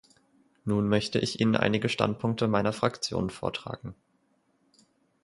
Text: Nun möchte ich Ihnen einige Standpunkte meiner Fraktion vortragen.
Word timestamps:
Nun 0.65 0.89
möchte 0.89 1.19
ich 1.19 1.41
Ihnen 1.41 1.55
einige 1.55 1.87
Standpunkte 1.87 2.47
meiner 2.47 2.73
Fraktion 2.73 3.29
vortragen. 3.29 3.93